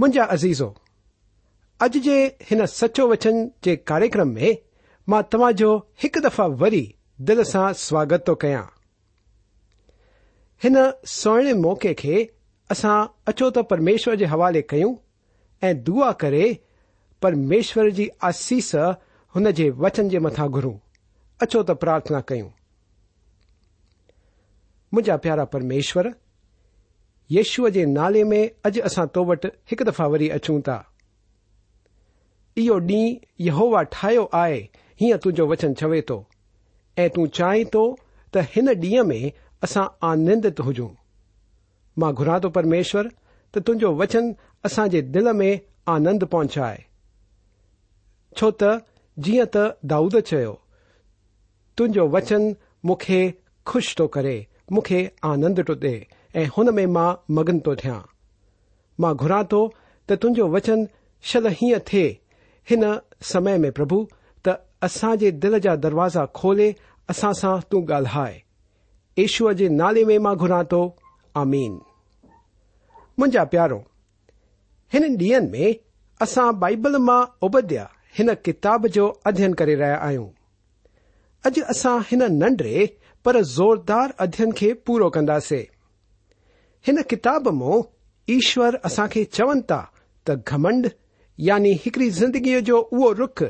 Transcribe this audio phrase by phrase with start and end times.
[0.00, 0.74] मुंहिंजा अज़ीज़ो
[1.84, 2.16] अॼु जे
[2.50, 4.56] हिन सचो वचन जे कार्यक्रम में
[5.12, 5.70] मां तव्हां जो
[6.02, 6.82] हिकु दफ़ा वरी
[7.30, 8.62] दिल सां स्वागत थो कयां
[10.64, 10.76] हिन
[11.14, 12.20] सुहिणे मौक़े खे
[12.74, 12.94] असां
[13.32, 14.92] अचो त परमेश्वर जे हवाले कयूं
[15.68, 16.44] ऐं दुआ करे
[17.26, 18.70] परमेश्वर जी आसीस
[19.36, 20.74] हुन जे वचन जे मथां घुरूं
[21.48, 22.48] अचो त प्रार्थना कयूं
[24.94, 26.14] मुंहिंजा प्यारा परमेश्वर
[27.32, 30.76] यशूअ जे नाले में अॼु असां तो वटि हिकु दफ़ा वरी अचूं था
[32.60, 34.58] इहो ॾींहुं यहोवा ठाहियो आहे
[35.00, 36.16] हीअं तुंहिंजो वचन चवे थो
[37.02, 37.82] ऐं तूं चाहीं थो
[38.36, 39.20] त हिन ॾींहं में
[39.68, 40.88] असां आनंदित हुजूं
[42.04, 43.08] मां घुरां थो परमेश्वर
[43.54, 44.34] त तुंहिंजो वचन
[44.66, 45.50] असांजे दिल में
[45.96, 46.82] आनंद पहुचाए
[48.36, 48.74] छो त
[49.26, 50.52] जीअं त दाऊद चयो
[51.76, 52.54] तुंहिंजो वचन
[52.92, 53.20] मुखे
[53.68, 54.36] खु़श थो करे
[54.72, 55.98] मूंखे आनंद थो ॾिए
[56.56, 57.98] ہن میں ماں مگن تویا
[59.02, 59.60] ماں گراں تو
[60.20, 60.80] تُو وچن
[61.28, 62.04] شل ہیہ تے
[62.70, 62.82] ان
[63.28, 63.92] سم میں پرب
[64.82, 66.70] تصاجی دل یا دروازہ کھولے
[67.10, 68.24] اصا سا تالہ
[69.20, 70.80] ایشو کے نالے میں گھرا تو
[71.42, 71.78] آمین
[73.20, 73.80] مجھا پیاروں
[74.92, 75.70] ان ڈین میں
[76.24, 77.84] اصا بائبل ما ابدیا
[78.18, 79.90] ان کتاب جو ادھین کروں
[81.46, 82.86] اج اصا ہن نڈرے
[83.24, 85.62] پر زوردار ادھین کے پورا کردی
[86.88, 87.78] हिन किताब मां
[88.34, 89.78] ईश्वर असां खे चवनि था
[90.26, 90.88] त घमंड
[91.48, 93.42] यानी हिकड़ी ज़िंदगीअ जो उहो रुख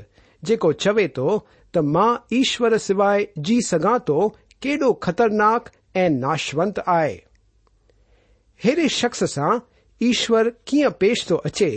[0.48, 1.26] जेको चवे थो
[1.74, 2.06] त मां
[2.38, 4.16] ईश्वर सवाइ जी सघां थो
[4.62, 5.68] केॾो ख़तरनाक
[6.04, 9.52] ऐं नाशवंत आहे अहिड़े शख़्स सां
[10.08, 11.70] ईश्वर कीअं पेश थो अचे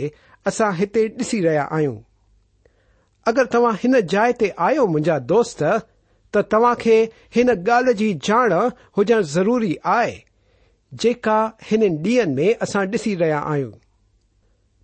[0.52, 1.94] असां हिते ॾिसी रहिया आहियूं
[3.32, 5.62] अगरि तव्हां हिन जाइ ते आयो मुंहिंजा दोस्त
[6.34, 7.00] त तव्हां खे
[7.38, 8.52] हिन ॻाल्हि जी ॼाण
[8.98, 10.12] हुजणु ज़रूरी आहे
[11.00, 11.34] جا
[11.72, 13.70] ان ڈیئن میں اسا ڈسی رہا آئن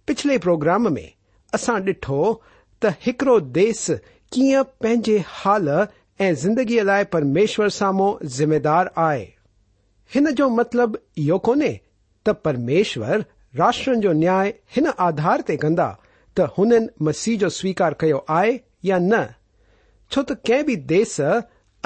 [0.06, 1.06] پھلے پروگرام میں
[1.54, 2.22] اصا ڈھٹو
[2.80, 3.84] تڑڑو دیس
[4.36, 5.68] کنجے حال
[6.26, 9.26] ایدگی لائ پرمیشور سامو ذمےدار آئے
[10.56, 10.96] مطلب
[11.26, 11.62] یہ کون
[12.24, 13.18] ت پرمیشور
[13.58, 14.40] راشٹر جو نیا
[14.76, 15.80] ان آدھار تند
[16.34, 16.72] تو ان
[17.06, 18.56] مسیح جو سویکار کیا آئے
[18.88, 21.02] یا نو تی دی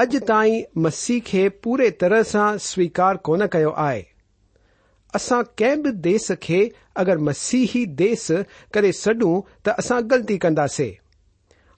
[0.03, 4.03] اج تائی مسیح کی پورے ترحا سویکار کون کرے
[5.15, 6.65] اصا كے بھی دی دیس كے
[7.03, 8.31] اگر مسیحی دیس
[8.75, 10.91] كر سڈوں تسا غلطی كردیں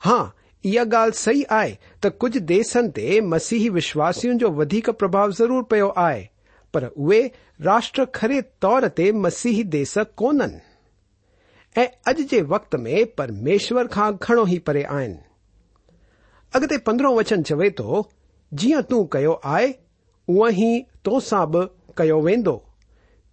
[0.06, 0.24] ہاں
[0.64, 1.72] یہ گال سی آئی
[2.02, 2.76] تجھ دیس
[3.32, 4.38] مسیحی وشواسن
[4.84, 6.22] كو پبھاؤ ضرور پی آئے
[6.72, 7.20] پر اے
[7.64, 8.82] راشٹر كرے تور
[9.24, 10.40] مسیحی دی دیس كون
[12.10, 15.14] اج كے وقت میں پرمیشور كا گھڑوں ہی پری آئن
[16.56, 18.02] اگتے پندرہ وچن چوے تو
[18.62, 18.70] جی
[19.12, 19.24] تے
[21.10, 21.62] اوسا بہ
[22.12, 22.20] و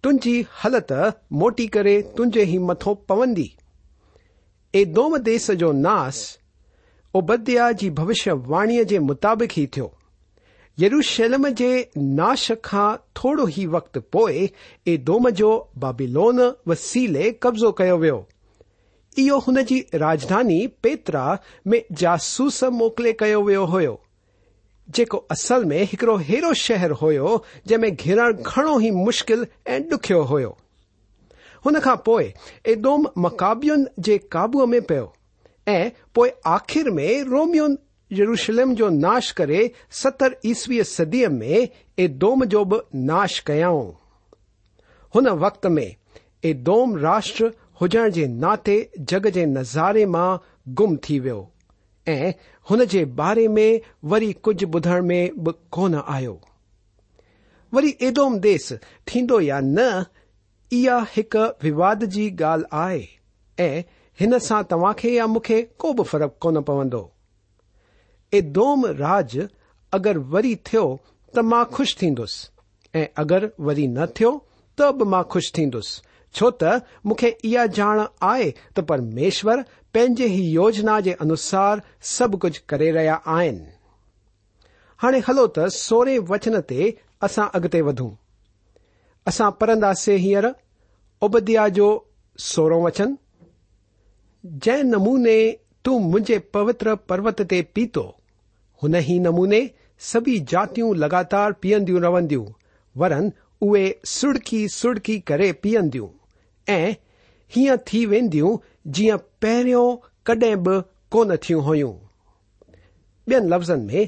[0.02, 0.92] تنجی حالت
[1.40, 3.46] موٹی کری تجھے ہی مت پوندی
[4.80, 6.16] ادم دیس جو ناس
[7.18, 9.86] ابدھیا کی جی بوشیہ واڑی کے مطابق ہی تھو
[10.92, 11.46] روشلم
[12.70, 14.46] تھوڑی ہی وقت پوئی
[14.86, 21.34] ا دم جو بابلون و سیلے قبض و جی راجدھانی پترا
[21.70, 23.80] میں جاسوس موقع کیا وی ہو
[25.30, 27.10] اصل میں ایکڑے ایرو شہر ہو
[27.68, 28.18] جن میں گھیر
[28.52, 29.42] گھڑو ہی مشکل
[32.64, 34.98] ای دون مقابیون کے قابو میں پی
[36.54, 37.72] آخر میں رومیون
[38.18, 39.50] یروشلم جو ناش کر
[40.02, 41.58] ستر عیسوی صدی میں
[42.04, 42.62] ادوم جو
[43.08, 45.88] ناش کقت میں
[46.50, 47.46] ادوم راشٹر
[47.80, 48.76] ہوجن کے ناتے
[49.10, 50.30] جگ کے نظارے میں
[50.80, 51.50] گم تھی ویسے
[52.08, 52.32] ऐं
[52.70, 53.80] हुन जे बारे में
[54.10, 56.40] वरी कुझ ॿुधण में बि कोन आयो
[57.74, 58.72] वरी एदोम देस
[59.14, 60.04] थींदो या न
[60.76, 63.06] इहा हिकु विवाद जी ॻाल्हि आहे
[63.68, 63.82] ऐं
[64.20, 67.02] हिन सां तव्हां खे या मूंखे को बि फ़र्क़ु कोन पवंदो
[68.34, 69.38] एदोम राज
[69.98, 70.84] अगरि वरी थियो
[71.34, 72.48] त मां खु़शि थींदुसि
[72.98, 74.30] ऐं अगरि वरी न थियो
[74.80, 76.02] त बि मां खु़शि थींदुसि
[76.34, 81.78] छो त मूंखे इहा ॼाण आहे त परमेश्वर پے ہی یوجن کے انوسار
[82.16, 83.48] سب کچھ کر رہا ہے
[85.02, 88.10] ہانے ہلو توہرہ وچن تسا اگتے ودوں
[89.30, 89.84] اصا پڑد
[90.24, 90.44] ہر
[91.26, 91.88] ابدیا جو
[92.52, 93.14] سورو وچن
[94.64, 95.36] جی نمونے
[95.84, 98.10] تن مجھے پوتر پروت تیتو
[98.82, 99.60] ہومونے
[100.12, 102.32] سبھی جاتیوں لگاتار پیند رہند
[103.00, 103.28] ورن
[103.64, 106.06] اے سرکی سرخی کرے پیندوں
[106.68, 108.56] ہوں تھی ویندو
[108.96, 109.08] جی
[109.42, 109.84] پہرو
[110.26, 110.72] کڈ کو
[111.12, 114.02] کون تھوین لفظن میں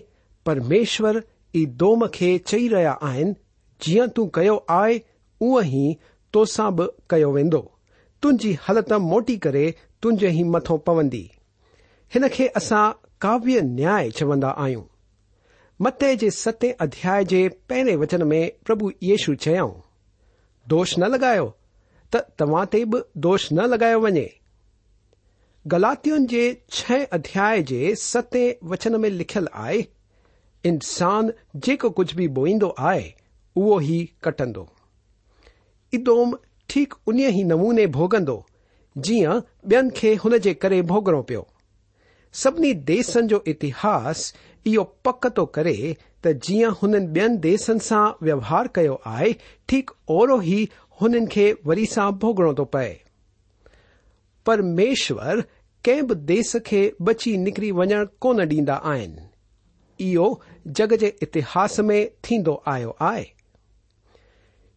[0.46, 1.14] پرمیشور
[1.54, 3.22] ای دوم کے چی رہا ہے
[3.84, 4.22] جی تو
[4.76, 4.94] آئ
[5.46, 6.84] اوسا بہ
[7.26, 7.28] و
[8.40, 9.66] تھی ہلت موٹی کری
[10.02, 11.24] تجھے ہی متوں پوندی
[12.18, 12.82] انسا
[13.24, 13.34] کا
[15.84, 17.18] مت کے ست ادیا
[17.68, 19.74] پہرے وچن میں پربھ یشو چیاؤں
[20.70, 21.32] دوش ن لگا
[23.22, 24.26] توش ن لگایا وجے
[25.72, 26.40] गलातियुनि जे
[26.72, 28.40] छह अध्याय जे सते
[28.70, 29.78] वचन में लिखियलु आहे
[30.68, 31.32] इंसान
[31.66, 33.04] जेको कुझ बि बोईंदो आहे
[33.56, 34.66] उहो ई कटंदो
[35.98, 36.34] इदोम
[36.70, 38.36] ठीक उन ई नमूने भोगंदो
[39.08, 41.46] जीअं ॿियनि खे हुन जे करे भोगणो पियो
[42.42, 44.26] सभिनी देसनि जो इतिहास
[44.66, 45.76] इहो पक थो करे
[46.24, 49.34] त जीअं हुननि ॿियनि देसनि सां व्यवहार कयो आहे
[49.68, 50.58] ठीक ओहिड़ो ही
[51.00, 52.94] हुननि खे वरी सां भोगणो तो पए
[54.44, 55.38] پرمیشور
[55.84, 58.94] کس کے بچی نکری ویندا
[60.76, 62.04] جگ یتہس میں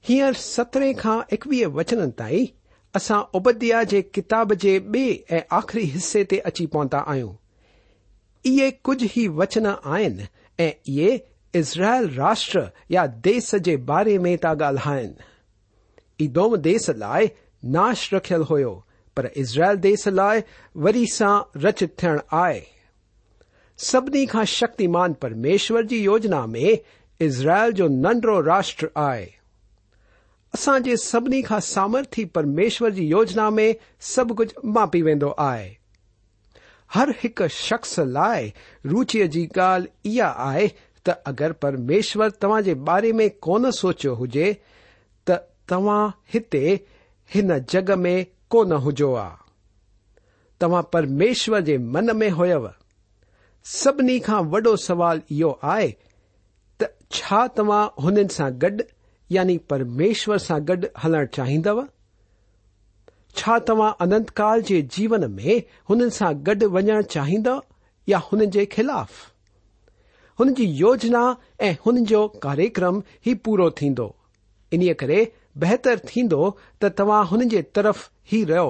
[0.10, 5.06] ہیر سترہ اکویے وچن تسا ابادیا کے کتاب کے بے
[5.60, 7.24] آخری حصے اچی پہنتہ آئیں
[8.48, 10.18] اے کجھ ہی وچن آن
[10.68, 14.78] ایزرائل راشٹر یا دیس کے بارے میں تا گال
[16.64, 17.26] دیس لائ
[17.74, 18.62] ناش رکھل ہو
[19.18, 20.40] پرزرائل دیش لائ
[20.76, 20.86] و
[21.18, 21.30] سا
[21.64, 22.60] رچت تھر آئے
[23.92, 26.76] سبھی كا شكتمان پرمیشر كی جی یوجنہ میں
[27.26, 29.26] اسرائل جو ننڈڑو راشٹر آئے
[30.54, 33.72] اسانج سبھی كا سامرتھی پرمیشور كی جی یوجنہ میں
[34.14, 35.54] سب کچھ ماپی ویسے آ
[36.96, 38.50] ہر ایک شخص لائے
[38.92, 39.86] روچی غال
[40.18, 40.66] یہ
[41.06, 42.48] تگر پرمیشور تا
[42.86, 44.52] بارے میں كون سوچے
[45.26, 45.34] تو
[45.70, 45.80] تا
[46.36, 46.76] ہتھے
[47.40, 49.28] ان جگ میں कोन हुजो आ
[50.62, 52.70] तव्हां परमेश्वर जे मन में होयव
[53.72, 55.90] सभिनी खां वॾो सवाल इहो आहे
[56.82, 58.86] त छा तव्हां हुननि सां गॾु
[59.38, 61.86] यानी परमेश्वर सां गॾु हलणु चाहींदव
[63.38, 65.52] छा तव्हां अनंत काल जे जीवन में
[65.90, 67.62] हुननि सां गॾु वञणु चाहींदव
[68.14, 69.24] या हुन जे खिलाफ़
[70.40, 71.22] हुन जी योजना
[71.68, 74.14] ऐं हुन जो कार्यक्रम ई पूरो थींदो
[74.74, 75.20] इन्हीअ करे
[75.62, 76.50] बहितर थींदो
[76.82, 78.02] त तव्हां हुन जे तरफ़
[78.34, 78.70] ई रहियो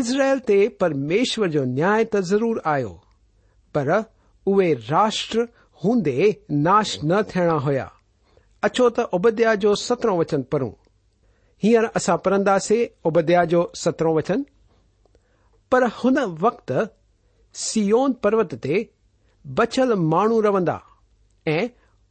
[0.00, 2.90] इज़राइल ते परमेश्वर जो न्याय त ज़रूर आयो
[3.74, 3.90] पर
[4.52, 5.46] उहे राष्ट्र
[5.84, 6.18] हूंदे
[6.68, 7.90] नाश न थियणा हुया
[8.68, 10.70] अछो त उबद्या जो सत्रहों वचन पढ़ूं
[11.64, 14.44] हींअर असां पढ़ंदासीं उबद्या जो सतरहो वचन
[15.72, 16.86] पर हुन वक़्ति
[17.64, 18.80] सियोन पर्वत ते
[19.60, 20.78] बछल माण्हू रहंदा
[21.54, 21.60] ऐं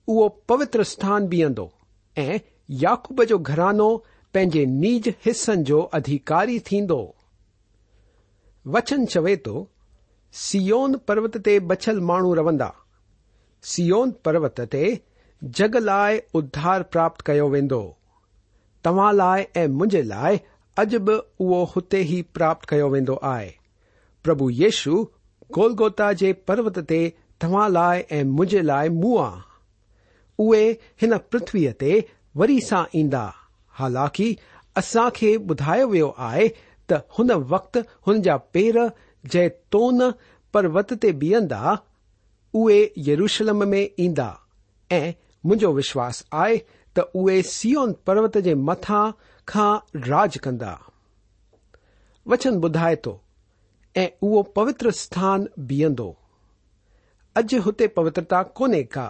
[0.09, 1.69] उहो पवित्र स्थान बीहंदो
[2.23, 2.37] ऐं
[3.03, 6.57] كوب جو گھرانوین نیج حصن جو ادھیکاری
[8.73, 9.63] وچن چوے تو
[10.47, 11.37] سیون پروت
[11.69, 12.67] تچل مانو روندا
[13.73, 14.59] سیون پروت
[15.51, 17.77] تگ لائے ادھار پراپت كیا
[18.95, 20.35] وا لائے اے لائے
[20.81, 22.99] اج بہت ہی پراپت كیا وی
[24.23, 25.03] پربھ یشو
[25.57, 26.09] گول گوتا
[26.87, 29.39] تائے مجھے لائے منہ
[30.41, 30.63] اوے
[31.01, 31.67] ان پرتوی
[32.39, 33.13] وی ساند
[33.79, 34.17] ہالانک
[34.79, 35.07] اصا
[35.47, 36.31] بدا وی آ
[36.87, 36.95] تو
[37.51, 37.77] تقت
[38.07, 38.75] ہوا پیر
[39.33, 39.81] جی تو
[40.53, 41.53] پروت بند
[43.07, 44.19] یروشلم میں ایند
[44.97, 46.57] ایو وشواس آئے
[46.95, 48.91] تے سیون پروت کے مت
[49.51, 49.67] خا
[50.09, 50.75] رج کا
[52.31, 53.15] وچن بدائے تو
[54.55, 56.11] پوتر ستھان بیو
[57.39, 59.09] اج ہوتے پوترتا کون کا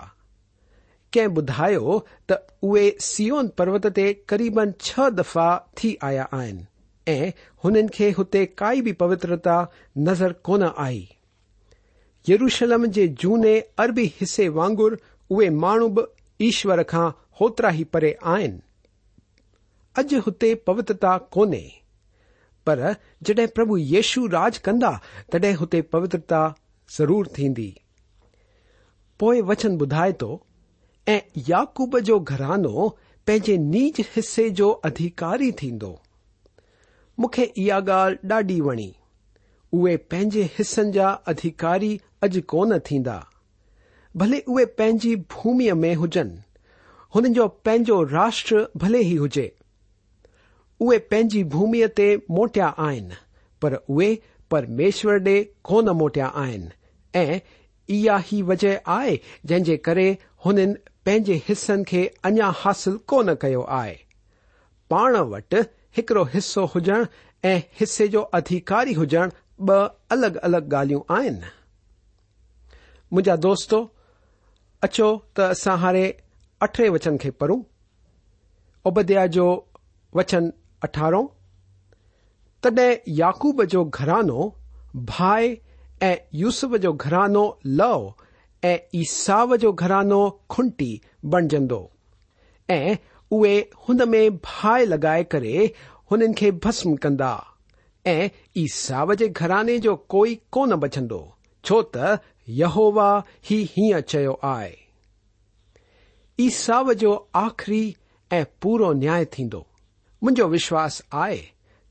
[1.14, 1.68] کی بدھا
[2.28, 5.56] توے سیون پروت کے قریب چھ دفاع
[6.08, 6.26] آیا
[7.06, 9.64] آتے کا پوترتا
[10.10, 11.04] نظر کون آئی
[12.28, 14.94] یروشلم کے جنے اربی حصے وغر
[15.42, 16.80] اے مہن بشور
[17.42, 18.58] ہوترا ہی پڑے آن
[20.00, 21.54] اج ہوتے پوترتا کون
[22.66, 22.80] پر
[23.28, 24.92] جد پرشو راج کندا
[25.32, 26.48] تڈ ہوتے پوترتا
[26.98, 27.48] ضرور تھی
[29.48, 30.38] وچن بدھائے تو
[31.10, 32.88] ऐं याकूब जो घरानो
[33.28, 35.92] पंहिंजे नीज हिसे जो अधिकारी थींदो
[37.20, 38.90] मूंखे इहा ॻाल्हि ॾाढी वणी
[39.74, 41.92] उहे पंहिंजे हिसनि जा अधिकारी
[42.24, 43.18] अॼु कोन थींदा
[44.18, 46.40] भले उहे पंहिंजी भूमीअ में हुजनि
[47.16, 49.48] हुननि जो पंहिंजो राष्ट्र भले ही हुजे
[50.88, 52.10] उहे पंहिंजी भूमि ते
[52.40, 53.22] मोटिया आहिनि
[53.62, 54.10] पर उहे
[54.52, 56.70] परमेश्वर ॾे कोन मोटिया आहिनि
[57.22, 57.40] ऐं
[57.96, 60.10] इहा ई वजह आहे जंहिं जे करे
[60.46, 60.74] हुननि
[61.08, 63.94] पंहिंजे हिसनि खे अञा हासिल कोन कयो आहे
[64.94, 65.58] पाण वटि
[65.98, 67.06] हिकड़ो हिसो हुजण
[67.52, 71.52] ऐं हिसे जो अधिकारी हुजणु ॿ अलॻि अलॻि ॻाल्हियूं आहिनि
[73.12, 73.80] मुंहिंजा दोस्तो
[74.88, 76.04] अचो त असां हाणे
[76.68, 77.60] अठे वचन खे पढ़ूं
[78.92, 79.48] उब्या जो
[80.20, 80.50] वचन
[80.90, 81.26] अठारो
[82.64, 82.90] तॾहिं
[83.24, 84.42] याकूब जो घरानो
[85.16, 85.50] भाए
[86.10, 87.46] ऐं यूसुफ जो घरानो
[87.82, 88.12] लव
[88.64, 90.98] ایساو جو گھرانو خنٹی
[91.32, 91.64] بنجن
[94.12, 101.06] میں با ل لگائے کرسم کنداو کے گھرانے جو کوئی کون بچن
[101.68, 101.96] چوت
[102.62, 103.10] یہوا
[104.44, 104.72] ہائے
[106.44, 107.12] ایساو جو
[107.46, 107.84] آخری
[108.62, 111.40] پورا نیا تشواس آئے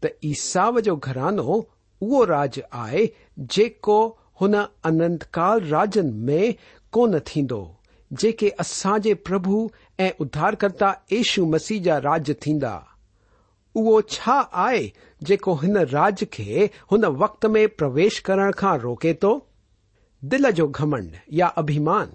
[0.00, 2.54] تاو جو گھرانو او راج
[2.86, 3.02] آئے
[4.40, 4.56] ان
[5.02, 6.46] انتکال راجن میں
[6.92, 7.42] کون تھی
[8.20, 12.30] جے اصاج پربھارکرتا ایشو مسیح جا رج
[14.50, 14.86] آئے
[15.28, 15.58] جو
[17.18, 18.38] وقت میں پرویش کر
[18.82, 19.38] روکے تو
[20.32, 22.08] دل جو گمنڈ یا ابھیمان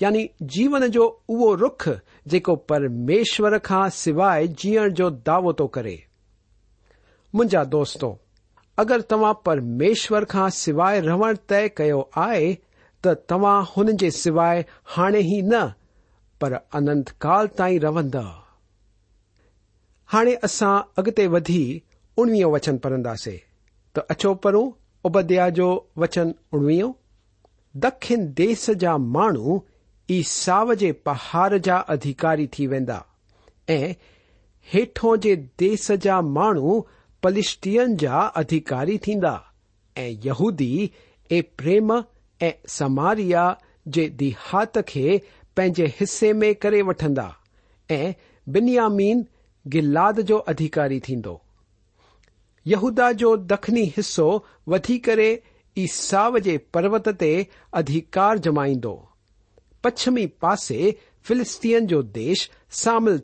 [0.00, 0.26] یعنی
[0.56, 1.10] جیون جو
[1.60, 1.88] روخ
[2.32, 5.96] جمیشور کے سوائے جین جو دعو تو کرے
[7.38, 8.14] مجھے دوستوں
[8.82, 12.46] اگر توا پرمیشور خا سو رو تے کیا ہے
[13.28, 14.62] توا ہن کے سوائے
[14.96, 15.40] ہاڑے ہی
[16.86, 18.24] ننتکال تہندا
[20.12, 21.62] ہانے اصا اگتے ودی
[22.18, 23.36] اڑویو وچن پھندے
[23.94, 24.62] تو اچو پڑو
[25.06, 25.68] ابادیا جو
[26.02, 26.88] وچن اڑویو
[27.82, 36.80] دکھن دیس جا مساو کے پہاڑ جا ادھیکاری تھی واٹوں جیس جا مو
[37.26, 38.96] فلستین جا ادھیکاری
[40.24, 40.86] یہدی
[41.30, 41.90] اے پریم
[42.78, 43.44] سماریا
[44.20, 45.16] دیہات کے
[45.56, 45.66] پے
[46.00, 47.08] حصے میں کری وٹھا
[48.54, 49.22] بنیامین
[49.74, 50.98] گلاد جو ادھیکاری
[52.72, 54.28] یہدا جو دکھنی ہسو
[54.70, 57.34] وی کر ایساو کے پروت کے
[57.80, 58.84] ادھیکار جمائند
[59.82, 60.90] پچھمی پاسے
[61.28, 61.74] فلستی
[62.14, 62.48] دیش
[62.84, 63.18] شامل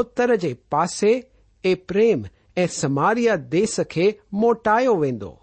[0.00, 1.02] اتر کے پاس
[1.68, 2.22] اےم
[2.58, 5.36] ऐं समारिया देस खे मोटायो वेंदो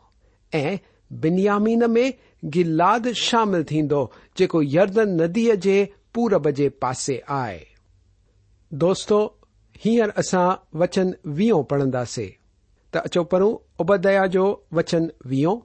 [0.55, 0.77] ऐं
[1.21, 2.13] बिन्यामीन में
[2.53, 4.01] गिलाद शामिल थींदो
[4.37, 5.77] जेको यर्दन नदीअ जे
[6.13, 7.59] पूरब जे पासे आहे
[8.83, 9.19] दोस्तो
[9.83, 12.29] हींअर असां वचन वीहो पढ़ंदासीं
[12.93, 15.55] त अचो पढ़ उबदया जो वचन वीहो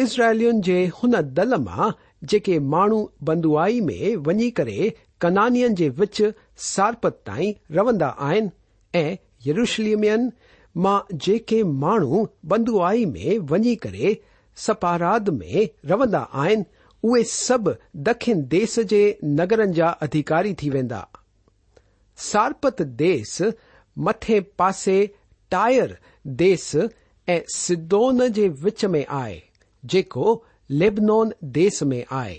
[0.00, 1.90] इज़राइलियुनि जे हुन दल मां
[2.28, 6.22] जेके माण्हू बंदुआई में वञी करे कनानीयन जे विच
[6.70, 8.50] सारपत ताईं रवंदा आहिनि
[8.98, 9.16] ऐं
[9.46, 10.30] यरूशलिमियन
[10.84, 12.68] مو بند
[13.12, 13.94] میں ونی کر
[14.66, 17.68] سپارا میں روندہ آئے سب
[18.06, 19.00] دکھن دیس کے
[19.38, 21.00] نگرن جا ادھیکاری وا
[22.30, 23.40] سارپت دیس
[24.06, 25.04] مت پاسے
[25.50, 25.88] ٹائر
[26.40, 26.74] دیس
[27.26, 29.38] ای سدو کے وچ میں آئے
[30.80, 32.38] لبنان دیس میں آئے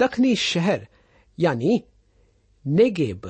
[0.00, 0.78] دخنی شہر
[1.42, 1.76] یعنی
[2.78, 3.26] نیگیب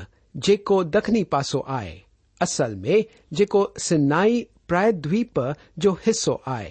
[0.47, 1.99] جكنی پاس آئے
[2.43, 2.99] असल में
[3.39, 5.39] जेको सिनाई प्रायद्वीप
[5.85, 6.71] जो हिसो आहे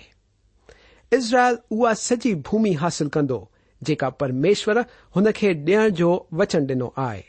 [1.18, 3.38] इज़राइल उहा सॼी भूमि हासिल कंदो
[3.90, 4.80] जेका परमेश्वर
[5.16, 6.10] हुन खे ॾियण जो
[6.42, 7.22] वचन ॾिनो आहे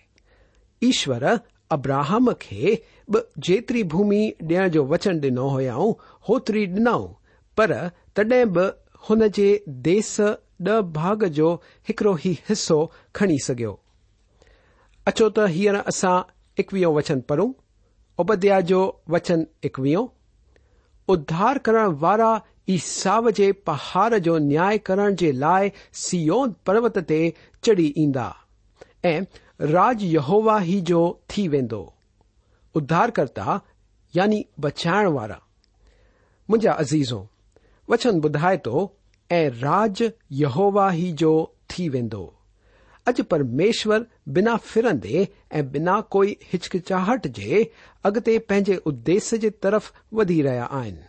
[0.89, 1.25] ईश्वर
[1.77, 2.75] अब्राहम खे
[3.15, 5.93] बि जेतिरी भूमि ॾियण जो वचन ॾिनो हुयऊं
[6.29, 7.07] होतिरी ॾिनऊं
[7.57, 7.73] पर
[8.17, 8.67] तॾहिं बि
[9.09, 9.49] हुन जे
[9.89, 10.17] देस
[10.67, 11.53] ॾह भाग जो
[11.89, 12.79] हिकड़ो ई हिसो
[13.19, 13.79] खणी सघियो
[15.13, 16.19] अचो त हींअर असां
[16.63, 17.51] एकवीहो वचन पढ़ूं
[18.21, 18.81] اپایا جو
[19.13, 20.07] وچن اکویوں
[21.13, 22.33] ادھار کرن والا
[22.73, 23.17] ایسا
[23.65, 25.11] پہار جو نیا کرن
[26.03, 27.21] سیون پروت تی
[27.65, 28.29] چڑھی ایدا
[29.73, 33.45] راج ہوی جوھار کرتا
[34.15, 35.07] یعنی بچائن
[36.79, 37.25] عزیزوں
[37.93, 38.77] وچن بدھائے تو
[39.63, 39.99] راج
[40.59, 41.45] ہوی جو و
[43.09, 45.27] अॼु परमेश्वर बिना फिरंदे
[45.59, 47.63] ऐं बिना कोई हिचकिचाहट जे
[48.07, 51.03] अॻिते पंहिंजे उद्देश्य जे तरफ़ वधी रहिया आहिनि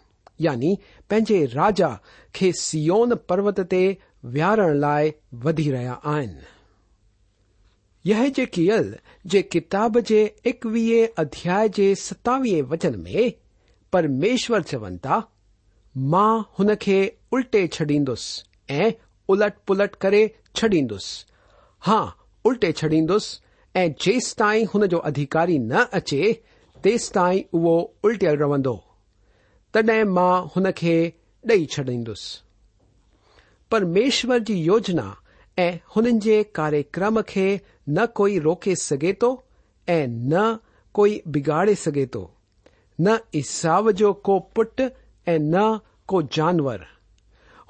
[0.45, 0.77] यानी
[1.09, 1.89] पंहिंजे राजा
[2.35, 3.81] खे सियोन पर्वत ते
[4.37, 5.11] विहारण लाइ
[5.43, 6.41] वधी रहिया आहिनि
[8.09, 8.95] यह जे कियल
[9.33, 13.31] जे किताब जे एकवीह अध्याय जे सतावीह वचन में
[13.93, 15.19] परमेश्वर चवनि था
[16.15, 16.97] मां हुन खे
[17.33, 18.91] उल्टे छॾींदुसि ऐं
[19.35, 20.25] उलट पुलट करे
[20.55, 21.31] छॾींदुसि
[21.85, 21.99] हा
[22.45, 23.39] उल्टे छॾींदुसि
[23.79, 26.21] ऐं जेसि ताईं हुन जो अधिकारी न अचे
[26.83, 27.73] तेसि ताईं उहो
[28.07, 28.73] उल्टियल रहंदो
[29.73, 30.95] तॾहिं मां हुन खे
[31.49, 32.31] ॾेई छॾींदुसि
[33.71, 35.07] परमेश्वर जी योजना
[35.59, 37.45] ऐं हुननि जे कार्यक्रम खे
[37.89, 39.31] न कोई रोके सघे थो
[39.99, 40.47] ऐं न
[40.99, 42.27] कोई बिगाड़े सघे थो
[43.01, 45.69] न इसाव जो को पुट ऐं न
[46.07, 46.85] को जानवर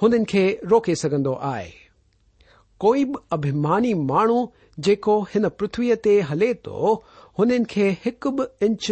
[0.04, 1.72] हुननि खे रोके सघंदो आहे
[2.84, 4.40] कोई बि अभिमानी माण्हू
[4.86, 6.88] जेको हिन पृथ्वीअ ते हले थो
[7.40, 8.90] हुननि खे हिकु बि इंच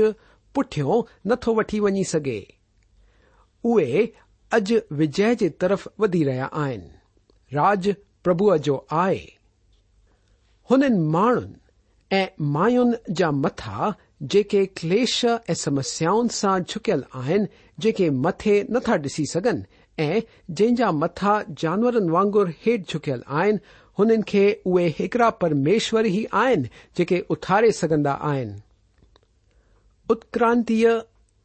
[0.57, 1.01] पुठियों
[1.31, 2.37] नथो वठी वञी सघे
[3.71, 4.05] उहे
[4.59, 7.93] अॼु विजय जे तरफ़ वधी रहिया आहिनि राज
[8.27, 9.19] प्रभुअ जो आहे
[10.71, 11.53] हुननि माण्हुनि
[12.21, 13.91] ऐं मायुनि जा मथा
[14.31, 21.37] जेके क्लेश ऐं समस्याउनि सां झुकियल आहिनि जेके मथे नथा ॾिसी सघनि ऐं जंहिंजा मथा
[21.65, 24.37] जानवरनि वांगुर हेठि झुकियल आहिनि انہ
[25.01, 26.43] ایکڑا پرمیشور ہی آ
[26.97, 28.15] جے اتھارے سکا
[30.09, 30.83] آتکرانتی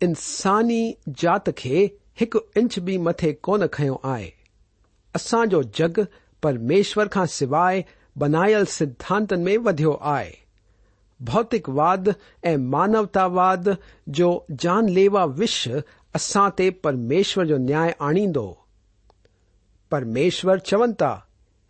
[0.06, 0.85] انسانی
[1.22, 1.87] جات کے
[2.20, 4.30] ایک انچ بھی مت کون کھو آئے
[5.16, 6.00] اصا جو جگ
[6.42, 7.82] پرمیشر کے سوائے
[8.20, 10.30] بنائل ستن میں ویو آئے
[11.30, 11.72] بوتکو
[12.72, 13.68] مانوتا واد
[14.18, 14.28] جو
[14.62, 15.56] جان لیوا وش
[16.16, 18.38] اصا تمشر کو نیا آنید
[19.90, 21.14] پرمیشور چون تا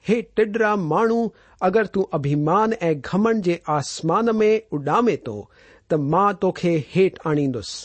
[0.09, 1.29] हे टिडरा माण्हू
[1.67, 5.33] अगरि तू अभिमान ऐं घमण जे आसमान में उडामे थो
[5.91, 7.83] त मां तोखे हेठि आनींदुसि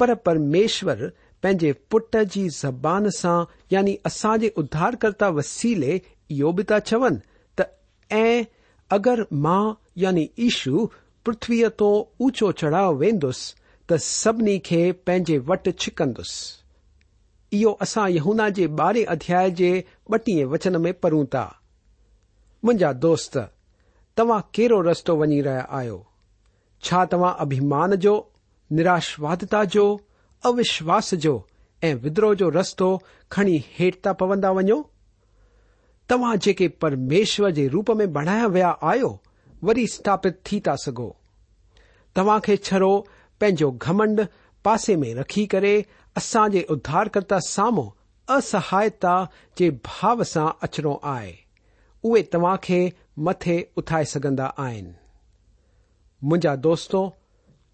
[0.00, 1.06] परमेश्वर
[1.42, 3.36] पंहिंजे पुट जी ज़बान सां
[3.72, 5.96] यानी असां जे उधारकर्ता वसीले
[6.36, 7.20] इयो बि ता चवन
[7.58, 7.68] त
[8.20, 8.44] ऐं
[8.98, 9.62] अगरि मां
[10.04, 10.86] यानी ईशु
[11.26, 11.90] पृथ्वीअ तो
[12.28, 13.52] ऊचो चढ़ाव वेंदुसि
[13.90, 15.72] त सभिनी खे पंहिंजे वटि
[17.56, 19.68] इहो असां यहूना जे ॿारहें अध्याय जे
[20.12, 21.44] ॿटीह वचन में पढ़ूं था
[22.64, 23.38] मुंहिंजा दोस्त
[24.16, 25.98] तव्हां कहिड़ो रस्तो वञी रहिया आहियो
[26.84, 28.14] छा तव्हां अभिमान जो
[28.78, 29.86] निराशवादता जो
[30.46, 31.32] अविश्वास जो
[31.84, 32.88] ऐं विद्रोह जो रस्तो
[33.32, 34.80] खणी हेठि था पवंदा वञो
[36.08, 39.18] तव्हां जेके परमेश्वर जे रूप में बणाया विया आहियो
[39.64, 41.08] वरी स्थापित थी था सघो
[42.16, 42.90] तव्हां खे छरो
[43.40, 44.26] पंहिंजो घमंड
[44.64, 45.74] पासे में रखी करे
[46.16, 47.88] असां जे उधारकर्ता साम्हूं
[48.38, 49.14] असहायता
[49.58, 51.32] जे भाव सां अचणो आहे
[52.08, 52.80] उहे तव्हां खे
[53.26, 54.92] मथे उथाए सघंदा आहिनि
[56.22, 57.00] मुंहिंजा दोस्तो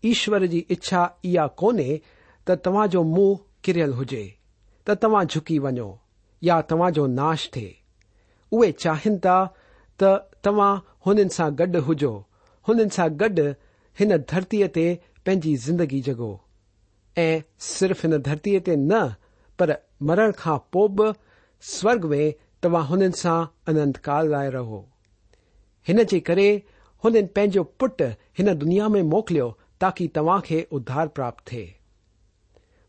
[0.05, 1.99] ईश्वर जी इच्छा इहा कोन्हे
[2.49, 4.25] त तव्हां जो मुंहं किरियल हुजे
[4.88, 5.88] त तव्हां झुकी वञो
[6.49, 7.75] या तव्हां जो नाश थिए
[8.53, 9.37] उहे चाहिनि था
[10.03, 10.73] त तव्हां
[11.07, 12.12] हुननि सां गॾु हुजो
[12.68, 13.47] हुननि सां गॾु
[14.01, 14.87] हिन धरतीअ ते
[15.27, 16.31] पंहिंजी ज़िंदगी जॻो
[17.16, 18.70] صرف ان دھرتی ت
[19.59, 19.70] پر
[20.09, 21.11] مرحا پو ب
[21.72, 22.31] سوگ میں
[22.62, 23.33] تمام سا
[23.70, 24.81] انتکال لائے رہو
[25.88, 26.07] ان
[27.35, 28.03] پین پٹ
[28.38, 29.38] ان دنیا میں موکل
[29.81, 31.64] تاکہ تا کے ادار پاپت تھے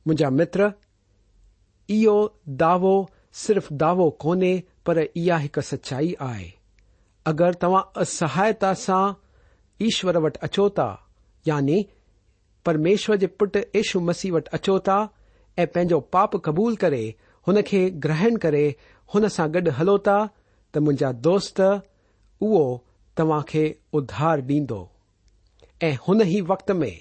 [0.06, 0.66] مجھا متر
[1.90, 2.18] یو
[2.60, 2.96] دعو
[3.46, 6.50] صرف دعو کو یہ سچائی آئے
[7.32, 8.52] اگر تعا اسہ
[8.86, 8.94] سے
[9.84, 10.94] ایشور وٹ اچو تا
[11.46, 11.82] یعنی
[12.66, 14.98] परमेश्वर जे पुट एषू मसीह वटि अचो था
[15.60, 17.04] ऐं पंहिंजो पाप क़बूल करे
[17.48, 18.66] हुन खे ग्रहण करे
[19.14, 22.64] हुन सां गॾु हलो था त मुंहिंजा दोस्त उहो
[23.18, 23.64] तव्हां खे
[24.00, 24.80] उधार ॾींदो
[25.90, 26.92] ऐं हुन ई वक़्त में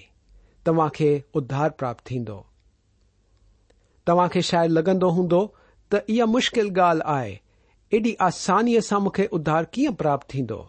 [0.65, 1.09] तव्हां खे
[1.41, 2.37] उधार प्राप्त थींदो
[4.07, 5.41] तव्हां खे शायदि लॻंदो हूंदो
[5.93, 7.35] त इहा मुश्किल ॻाल्हि आहे
[7.99, 10.59] एॾी आसानीअ सां मूंखे उधार कीअं प्राप्त थींदो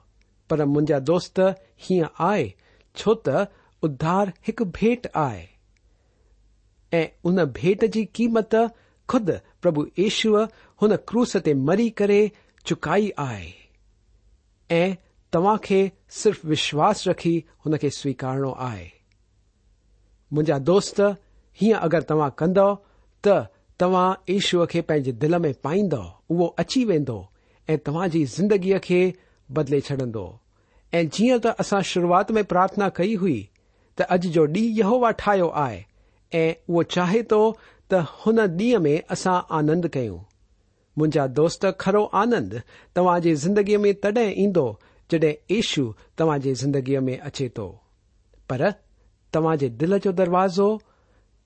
[0.51, 1.41] पर मुंहिंजा दोस्त
[1.89, 2.51] हीअं आहे
[2.97, 3.39] छो त
[3.87, 8.55] ઉદ્ધાર હક ભેટ આય એ ઉન ભેટ جي કિંમત
[9.13, 10.45] خود પ્રભુ ઈસુવા
[10.83, 12.21] હોન ક્રોસતે મરી કરે
[12.67, 13.57] ચૂકાઈ આય
[14.83, 14.85] એ
[15.33, 15.81] તવાખે
[16.21, 18.93] صرف વિશ્વાસ રાખી ઉન કે સ્વીકારણો આય
[20.33, 21.07] مون جا દોસ્તો
[21.61, 22.69] હિય અગર તવા કંદો
[23.25, 23.27] ત
[23.81, 26.03] તવા ઈસુખે પેજે દિલ મે પાઈંદો
[26.39, 27.19] વો અચી વેંદો
[27.73, 29.01] એ તવાજી જિંદગી અખે
[29.55, 30.27] બદલે છડંદો
[30.99, 33.45] એ જીઓ તો અસા શુરુઆત મે પ્રાર્થના કહી હુઈ
[33.99, 35.85] त अॼु जो ॾींहुं यहोवा ठाहियो आहे
[36.39, 37.41] ऐं उहो चाहे थो
[37.91, 40.19] त हुन ॾींहं में असां आनंद कयूं
[40.99, 42.61] मुंहिंजा दोस्त खरो आनंद
[42.97, 44.67] तव्हां जे ज़िंदगीअ में तॾहिं ईंदो
[45.11, 45.85] जड॒हिं ईशू
[46.19, 47.67] तव्हां जे ज़िंदगीअ में अचे थो
[48.51, 48.71] पर
[49.35, 50.69] तव्हां जे दिल जो दरवाज़ो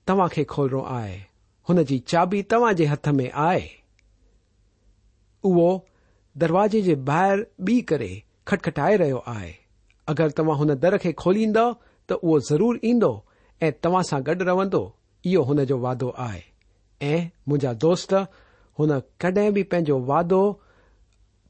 [0.07, 1.15] तव्हां खे खोलणो आहे
[1.69, 3.63] हुन जी चाबी तव्हां जे हथ में आहे
[5.51, 5.69] उहो
[6.43, 8.11] दरवाज़े जे ॿाहिरि बीह करे
[8.47, 9.53] खटखटाए रहियो आहे
[10.11, 11.73] अगरि तव्हां हुन दर खे खोलीन्दव
[12.09, 13.13] او ضرور ادو
[13.61, 14.73] ایواسا گڈ روند
[15.23, 18.89] یہ جو وعدوائے مجا دون
[19.21, 20.21] كڈ بھی پین وا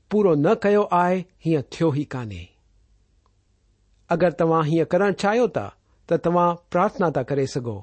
[0.10, 0.50] پورا نہ
[0.92, 1.12] ہاں
[1.72, 2.30] تھي كان
[4.14, 5.68] اگر تعا ہيں كرنا چاہو تا
[6.08, 6.30] تو تع
[6.72, 7.80] پارتنا تا كريں سو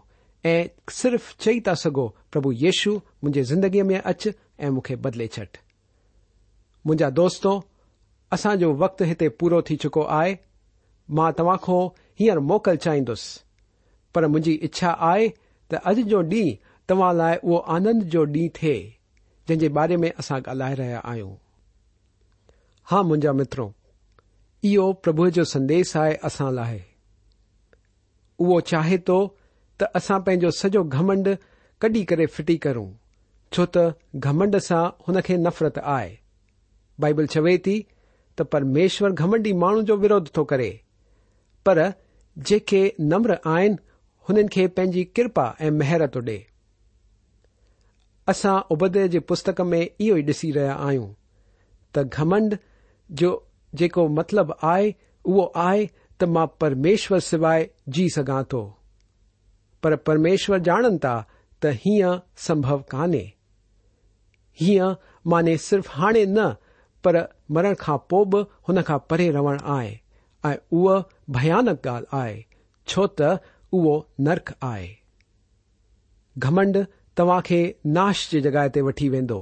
[1.00, 4.26] صرف چي تا سو پربھ يشو مجھے جندگيے ميں اچ
[4.58, 5.56] ايے بدلے چڈ
[6.86, 7.58] ما دو دوستوں
[8.34, 10.34] اصا يو وقت ہيں پورا كى چكو آئى
[11.16, 11.78] ما تعا كو
[12.20, 13.40] हींअर मोकल चाहींदुसि
[14.14, 15.28] पर मुंहिंजी इच्छा आहे
[15.70, 16.54] त अॼु जो डींहुं
[16.90, 18.76] तव्हां लाइ उहो आनंद जो ॾींहुं थिए
[19.48, 21.34] जंहिंजे बारे में असां ॻाल्हाए रहिया आहियूं
[22.90, 23.66] हा मुंहिंजा मित्रो
[24.72, 26.80] इहो प्रभुअ जो संदेश आहे असां लाइ
[28.42, 29.18] उहो चाहे थो
[29.80, 31.28] त असां पंहिंजो सॼो घमंड
[31.82, 32.88] कडी करे फिटी करूं
[33.56, 33.84] छो त
[34.26, 36.10] घमंड सां हुन खे नफ़रत आए
[37.00, 37.76] बाईबल चवे थी
[38.38, 40.70] त परमेश्वर घमंडी माण्हू जो विरोध थो करे
[41.66, 41.78] पर
[42.46, 43.76] जेके नम्र आहिनि
[44.28, 46.38] हुननि खे पंहिंजी किरपा ऐं थो ॾे
[48.28, 51.06] असां उभे जे पुस्तक में इहो ई ॾिसी रहिया आहियूं
[51.94, 52.56] त घमंड
[53.20, 53.30] जो
[53.80, 54.94] जेको मतिलब आहे
[55.26, 55.86] उहो आहे
[56.20, 57.66] त मां परमेश्वर सवाइ
[57.98, 58.62] जी सघां थो
[59.82, 61.14] पर परमेश्वर ॼाणनि था
[61.62, 63.26] त हीअं संभव कान्हे
[64.60, 64.94] हीअं
[65.30, 66.50] माने सिर्फ़ हाणे न
[67.04, 67.16] पर
[67.56, 69.96] मरण खां पोइ बि हुन खां परे रहणु आहे
[70.50, 70.94] ऐ उहो
[71.38, 72.44] भयानक ॻाल्हि आहे
[72.92, 73.30] छो त
[73.78, 73.94] उहो
[74.28, 74.88] नर्क आहे
[76.48, 76.84] घमंड
[77.20, 77.60] तव्हां खे
[77.98, 79.38] नाश जे जॻहि ते वठी वेंदो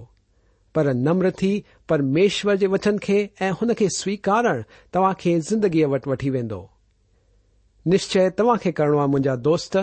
[0.79, 1.51] पर नम्र थी
[1.93, 4.63] परमेश्वर जे वचन खे ऐं हुन खे स्वीकारण
[4.97, 6.59] तव्हां खे ज़िंदगीअ वटि वठी वेंदो
[7.95, 9.79] निश्चय तव्हां खे करणो आहे मुंहिंजा दोस्त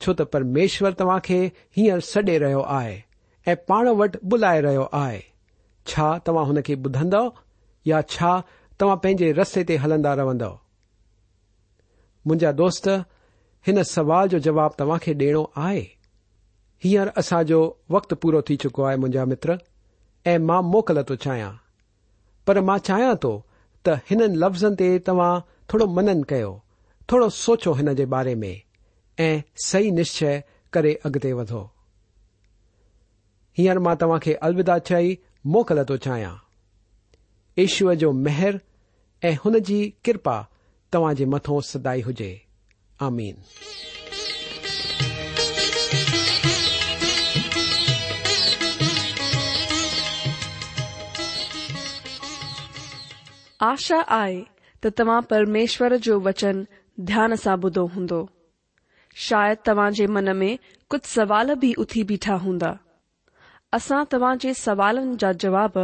[0.00, 1.40] छो त परमेश्वर तव्हां खे
[1.78, 2.94] हींअर सडे॒ रहियो आहे
[3.52, 5.20] ऐं पाण वटि बुलाए रहियो आहे
[5.92, 7.30] छा तव्हां हुन खे ॿुधंदव
[7.92, 8.32] या छा
[8.80, 10.52] तव्हां पंहिंजे रस्ते ते हलंदा रहंदव
[12.26, 12.88] मुंहिंजा दोस्त
[13.66, 15.80] हिन सवाल जो जवाब तव्हां खे ॾियणो आहे
[16.84, 17.58] हींअर असांजो
[17.94, 19.56] वक़्तु पूरो थी चुको आहे मुंहिंजा मित्र
[20.32, 21.50] ऐं मां मोकल थो चाहियां
[22.46, 23.32] पर मां चाहियां थो
[23.86, 25.32] त हिननि लफ़्ज़नि ते तव्हां
[25.72, 26.52] थोरो मनन कयो
[27.12, 28.52] थोरो सोचो हिन जे बारे में
[29.26, 29.32] ऐं
[29.70, 30.42] सही निश्चय
[30.76, 31.62] करे अॻिते वधो
[33.58, 35.18] हींअर मां तव्हां खे अलविदा चई
[35.56, 36.34] मोकल थो चाहियां
[37.66, 38.60] ईश्वर जो मेहर
[39.24, 40.34] ऐं हुन जी किरपा
[40.92, 42.26] तव्हां जे मथां सदााई हुजे
[43.06, 43.36] आमीन
[53.70, 54.42] आशा आहे
[54.84, 56.64] त तव्हां परमेश्वर जो वचन
[57.10, 58.20] ध्यान सां ॿुधो हूंदो
[59.26, 60.58] शायदि तव्हां जे मन में
[60.90, 62.72] कुझु सवाल बि उथी बीठा हूंदा
[63.80, 65.74] असां तव्हां जे सवालनि जा जवाब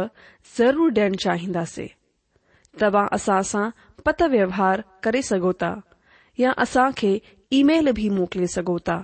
[0.57, 1.87] ज़रूरु ॾियण चाहींदासीं
[2.81, 3.53] تع اص
[4.05, 5.51] پت ووہار کر سکو
[6.37, 7.13] یا اصا کے
[7.53, 8.97] ای مل بھی موکلے سوتا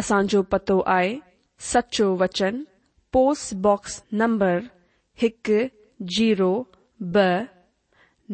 [0.00, 0.16] اصا
[0.50, 0.72] پتہ
[1.72, 2.62] سچو وچن
[3.12, 4.58] پوسٹبس نمبر
[5.26, 5.50] ایک
[6.16, 6.52] جیرو
[7.14, 7.18] ب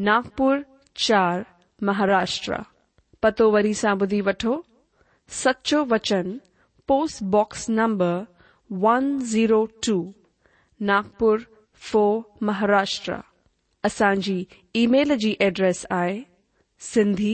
[0.08, 0.60] ناگپر
[1.06, 1.40] چار
[1.86, 2.58] مہاراشٹرا
[3.22, 4.60] پتہ وی سا بدی وٹو
[5.42, 6.36] سچو وچن
[6.88, 8.18] post box number
[8.82, 9.96] one zero two
[10.90, 11.36] Nagpur
[11.90, 13.20] four Maharashtra
[13.86, 16.22] L K G address I
[16.90, 17.32] C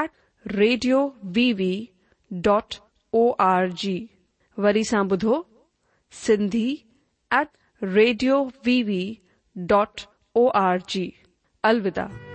[0.00, 1.00] at radio
[1.36, 1.74] V V
[2.44, 2.74] dot
[3.16, 3.96] O R G
[4.62, 5.42] وری سا بدھو
[6.24, 6.74] سی
[7.36, 9.02] at radio V V
[9.72, 10.00] dot
[10.36, 11.10] O R G
[11.70, 12.31] الدا